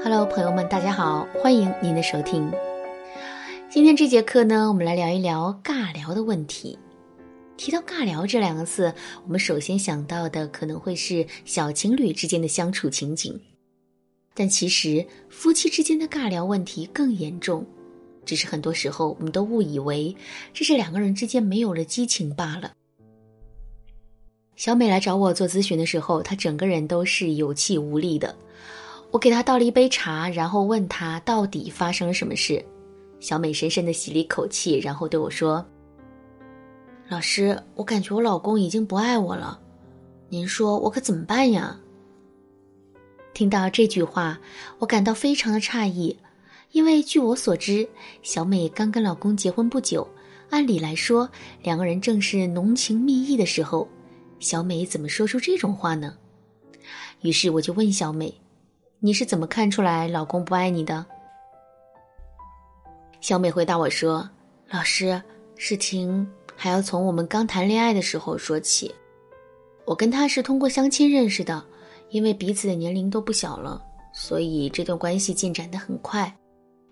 [0.00, 2.48] Hello，朋友们，大家好，欢迎您的收听。
[3.68, 6.78] 今天这节课呢，我们来聊一聊尬聊的问题。
[7.56, 8.94] 提到尬聊这两个字，
[9.24, 13.38] 我们首先想到的可能会是小情侣之间的相处情景，
[14.34, 17.66] 但其实夫妻之间的尬聊问题更严重。
[18.24, 20.14] 只是很多时候，我们都误以为
[20.54, 22.72] 这是两个人之间没有了激情罢了。
[24.54, 28.34] 小美来找我做咨询的时候，她整个人都是有气无力的。
[29.10, 32.64] 我给她倒了一杯茶，然后问她到底发生了什么事。
[33.20, 35.64] 小美深深的吸了一口气，然后对我说
[37.08, 39.58] ：“老师，我感觉我老公已经不爱我了，
[40.28, 41.78] 您说我可怎么办呀？”
[43.34, 44.38] 听到这句话，
[44.78, 46.16] 我感到非常的诧异。
[46.72, 47.88] 因为据我所知，
[48.22, 50.06] 小美刚跟老公结婚不久，
[50.50, 51.28] 按理来说，
[51.62, 53.88] 两个人正是浓情蜜意的时候，
[54.38, 56.14] 小美怎么说出这种话呢？
[57.22, 58.32] 于是我就问小美
[59.00, 61.04] ：“你是怎么看出来老公不爱你的？”
[63.20, 64.28] 小美回答我说
[64.70, 65.20] ：“老师，
[65.56, 68.94] 事情还要从我们刚谈恋爱的时候说起。
[69.84, 71.64] 我跟他是通过相亲认识的，
[72.10, 73.82] 因为彼此的年龄都不小了，
[74.12, 76.32] 所以这段关系进展的很快。”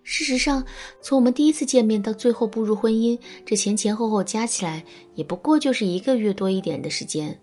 [0.09, 0.65] 事实上，
[1.01, 7.37] 从我们第一次见面到最后步入婚姻，这前前后后加起来也不过就是一个月多一点的时间。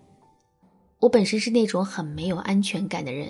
[1.00, 3.30] 我本身是那种很没有安全感的人，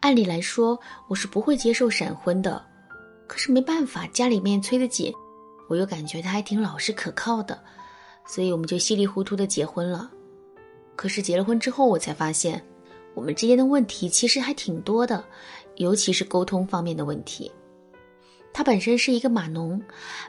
[0.00, 2.64] 按理来说我是不会接受闪婚的，
[3.26, 5.12] 可是没办法，家里面催得紧，
[5.68, 7.60] 我又感觉他还挺老实可靠的，
[8.24, 10.10] 所以我们就稀里糊涂的结婚了。
[10.94, 12.64] 可是结了婚之后，我才发现，
[13.14, 15.24] 我们之间的问题其实还挺多的，
[15.76, 17.50] 尤其是沟通方面的问题。
[18.52, 19.80] 他本身是一个码农，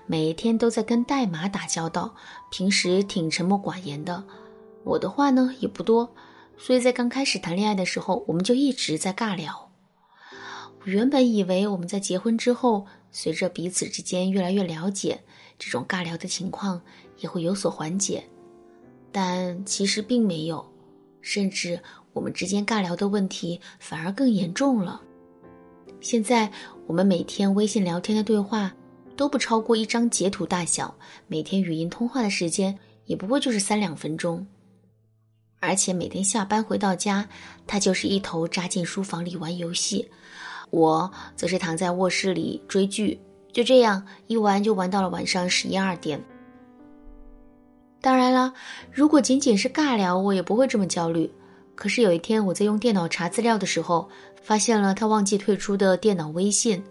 [0.06, 2.14] 每天都在跟代码打交道，
[2.52, 4.24] 平时挺沉默寡言的。
[4.84, 6.12] 我的话呢也不多，
[6.60, 9.72] 所以在刚开始谈恋爱的时候，我们就一直在尬聊。
[10.82, 15.20] 我原本以为我们在结婚之后，随着彼此之间越来越了解，
[15.58, 16.80] 这种尬聊的情况
[17.18, 18.24] 也会有所缓解，
[19.12, 20.64] 但其实并没有，
[21.22, 21.82] 甚至
[22.14, 25.02] 我们之间尬聊的问题反而更严重了。
[26.02, 26.52] 现在
[26.88, 28.74] 我们每天微信聊天的对话
[29.16, 30.94] 都不超过一张截图大小，
[31.28, 34.46] 每天语音通话的时间也不过就是三两分钟。
[35.60, 37.28] 而且每天下班回到家，
[37.68, 40.10] 他就是一头扎进书房里玩游戏，
[40.70, 43.20] 我则是躺在卧室里追剧，
[43.52, 46.24] 就这样一玩就玩到了晚上十一二点。
[48.02, 48.54] 当然了，
[48.92, 51.30] 如果仅仅是尬聊，我也不会这么焦虑。
[51.76, 54.10] 可是有一天，我在用电脑查资料的时候，
[54.42, 56.82] 发现了他忘记退出的电脑微信。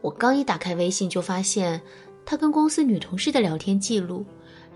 [0.00, 1.80] 我刚一打开微信，就发现
[2.26, 4.26] 他跟公司女同事的聊天记录。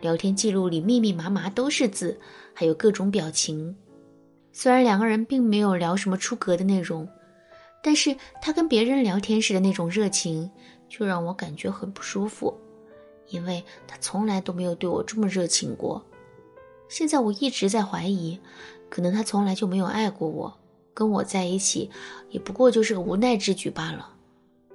[0.03, 2.21] 聊天记录里密密麻麻都是字，
[2.53, 3.75] 还有各种表情。
[4.53, 7.09] 虽然两个人并没有聊什么出格的内容，
[7.83, 10.51] 但是他跟别人聊天时的那种热情，
[10.89, 12.53] 就让我感觉很不舒服，
[13.29, 16.05] 因为他从来都没有对我这么热情过。
[16.89, 18.39] 现在我一直在怀疑。
[18.91, 20.55] 可能他从来就没有爱过我，
[20.93, 21.91] 跟我在一起
[22.29, 24.13] 也不过就是个无奈之举罢了。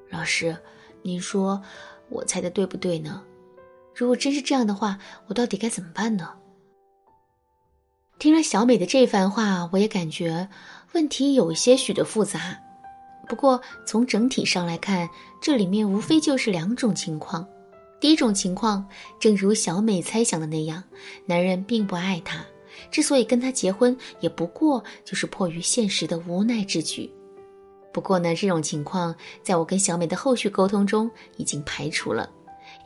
[0.09, 0.57] 老师，
[1.03, 1.61] 您说
[2.09, 3.23] 我猜的对不对呢？
[3.97, 6.29] 如果真是这样的话，我到底该怎么办呢？
[8.19, 10.47] 听了小美的这番话，我也感觉
[10.93, 12.55] 问题有些许的复杂。
[13.27, 15.09] 不过从整体上来看，
[15.41, 17.43] 这里面无非就是两种情况。
[17.99, 18.87] 第一种情况，
[19.19, 20.83] 正如小美猜想的那样，
[21.25, 22.45] 男人并不爱她。
[22.91, 27.11] 之所以跟她结婚，也不过就是迫于现实的无奈之举。
[27.91, 32.29] 不过呢，这种情况在我跟小美的后续沟通中已经排除了，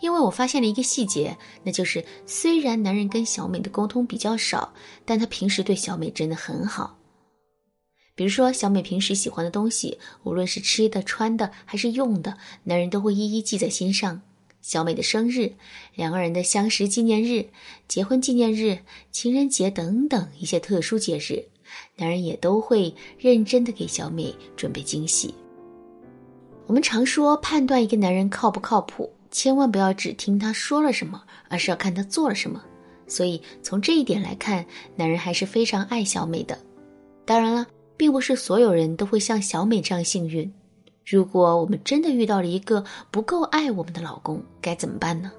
[0.02, 4.74] 因为我发现了一个细节，那就是虽然男人跟小美的沟通比较少，
[5.06, 6.98] 但他平时对小美真的很好。
[8.14, 14.22] 比如说，小美平时喜欢的东西，无论是吃的、穿的还是用的，男人都会一一记在心上。
[14.62, 15.54] 小美的生日、
[15.96, 17.48] 两个人的相识纪念日、
[17.88, 18.78] 结婚纪念日、
[19.12, 21.44] 情人节等等一些特殊节日，
[21.96, 25.34] 男人也都会认真的给小美准备惊喜。
[26.68, 32.62] 我们常说，判断一个男人靠不靠谱，千万不要只听他说了什么，而是要看他做了什么。
[33.08, 36.58] 所以从这一点来看，男人还是非常爱小美的。
[37.26, 37.66] 当然了，
[37.98, 40.52] 并不是所有人都会像小美这样幸运。
[41.06, 45.32] 如果我们真的遇到了一个不够爱我们的老公，该怎么办呢？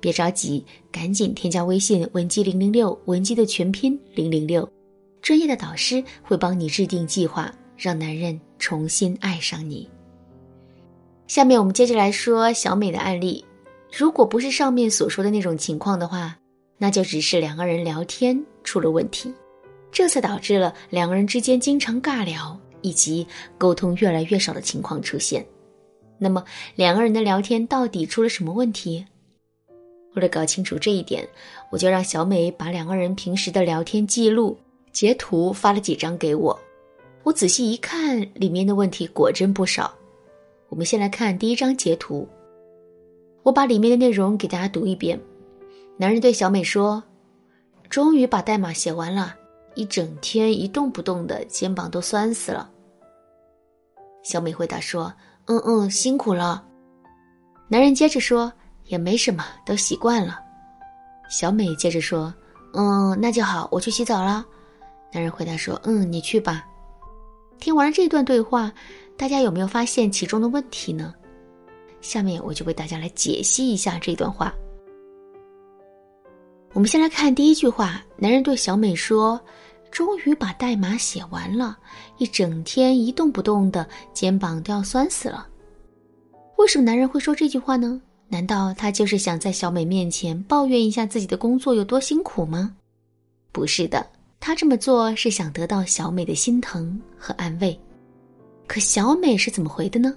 [0.00, 4.66] 别着急，赶紧添加微信文姬零零六，文姬的全拼零零六，
[5.20, 9.86] 专业的导师会帮你制定计划，让男人重新爱上你。
[11.26, 13.44] 下面我们接着来说小美的案例。
[13.92, 16.36] 如果不是上面所说的那种情况的话，
[16.78, 19.32] 那就只是两个人聊天出了问题，
[19.90, 22.58] 这才导致了两个人之间经常尬聊。
[22.82, 23.26] 以及
[23.58, 25.44] 沟通越来越少的情况出现。
[26.18, 26.44] 那么，
[26.76, 29.04] 两个人的聊天到底出了什么问题？
[30.14, 31.28] 为了搞清楚这一点，
[31.72, 34.56] 我就让小美把两个人平时的聊天记录
[34.92, 36.56] 截图发了几张给我。
[37.24, 39.92] 我仔细一看，里面的问题果真不少。
[40.76, 42.28] 我们先来看第一张截图，
[43.42, 45.18] 我把里面的内容给大家读一遍。
[45.96, 47.02] 男人对小美说
[47.88, 49.34] ：“终于把代码写完了，
[49.74, 52.70] 一整天一动不动的，肩膀都酸死了。”
[54.22, 55.10] 小美回答说
[55.48, 56.62] ：“嗯嗯，辛苦了。”
[57.68, 58.52] 男人接着说。
[58.84, 60.38] 也没什么，都习惯了。
[61.28, 62.32] 小美接着说
[62.74, 64.46] ：“嗯，那就好，我去洗澡了。”
[65.10, 66.64] 男人回答说：“嗯，你去吧。”
[67.58, 68.72] 听完了这段对话，
[69.16, 71.14] 大家有没有发现其中的问题呢？
[72.00, 74.54] 下面我就为大家来解析一下这段话。
[76.74, 79.40] 我们先来看第一句话，男人对小美说
[79.90, 81.78] ：“终于把代码写完了，
[82.18, 85.48] 一整天一动不动的，肩膀都要酸死了。”
[86.58, 88.00] 为什么男人会说这句话呢？
[88.28, 92.76] 难道他就是想在小美面前抱怨一下自己的工作有多辛苦吗？
[93.52, 94.06] 不是的，
[94.38, 97.78] 他这么做是想得到小美的心疼和安慰。
[98.66, 100.16] 可小美是怎么回的呢？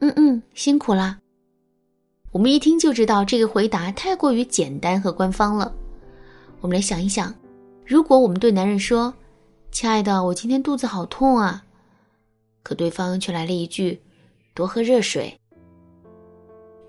[0.00, 1.18] 嗯嗯，辛苦啦。
[2.32, 5.74] 我们一听就知道这个回答太过于简单和官方了。
[6.60, 7.34] 我们来想一想，
[7.84, 9.12] 如果我们对男人说
[9.72, 11.64] ：“亲爱的，我今天肚子好痛啊。”
[12.62, 13.98] 可对方却来了一句
[14.52, 15.34] ：“多喝热水。”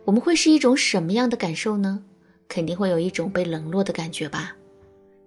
[0.03, 2.03] 我们会是一种什么样的感受呢？
[2.49, 4.55] 肯定会有一种被冷落的感觉吧。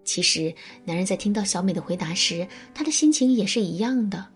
[0.04, 0.54] 其实，
[0.84, 4.26] 男人在听到小美的回答时，他的心情也是一样的。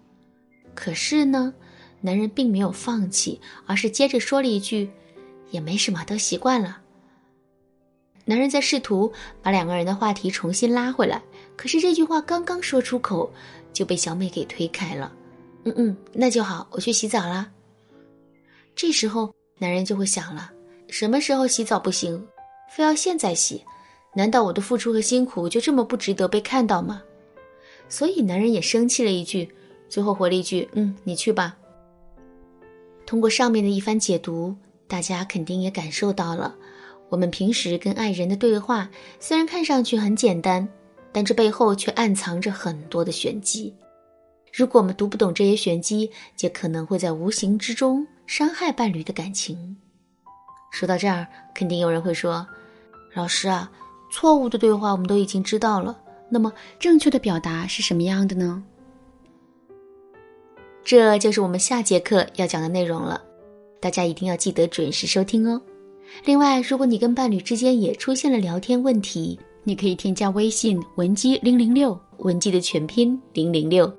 [0.75, 1.55] 可是呢，
[2.00, 4.91] 男人并没有放弃，而是接着说了一句
[5.50, 6.81] ：“也没什么，都习惯了。”
[8.26, 9.12] 男人在试图
[9.43, 11.23] 把两个人的话题重新拉回来，
[11.56, 13.32] 可是这句话刚刚说出口，
[13.73, 15.12] 就被小美给推开了。
[15.65, 17.50] “嗯嗯，那就好，我去洗澡啦。”
[18.77, 19.35] 这时候。
[19.56, 20.50] 男人就会想了，
[20.88, 22.20] 什么时候洗澡不行，
[22.73, 23.62] 非要现在洗？
[24.12, 27.00] 难道我的付出和辛苦就这么不值得被看到吗？
[27.88, 29.49] 所以男人也生气了一句，
[29.88, 31.56] 最后回了一句：“嗯，你去吧。”
[33.06, 34.54] 通过上面的一番解读，
[34.86, 36.54] 大家肯定也感受到了，
[37.08, 38.88] 我们平时跟爱人的对话
[39.20, 40.66] 虽然看上去很简单，
[41.12, 43.75] 但这背后却暗藏着很多的玄机。
[44.52, 48.06] 如果我们读不懂这些玄机，就可能会在无形之中。
[48.26, 49.76] 伤害伴侣的感情。
[50.72, 52.46] 说到这儿，肯定有人会说
[53.12, 53.70] ：“老师啊，
[54.10, 56.00] 错误的对话我们都已经知道了，
[56.31, 58.64] 那么正确的表达是什么样的呢？”
[60.84, 63.20] 这就是我们下节课要讲的内容了，
[63.81, 65.60] 大家一定要记得准时收听哦。
[66.25, 73.90] 另外，如果你跟伴侣之间也出现了聊天问题，你可以添加微信文姬零零六，文姬的全拼零零六，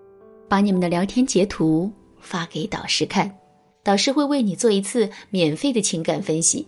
[0.47, 3.35] 把你们的聊天截图发给导师看。
[3.83, 6.67] 导师会为你做一次免费的情感分析。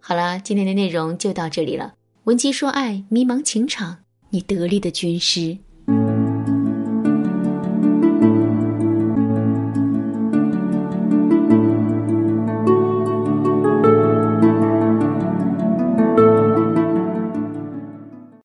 [0.00, 1.92] 好了，今天的内容就到这里了。
[2.24, 3.98] 文姬说爱，迷茫情场，
[4.30, 5.56] 你得力的军师。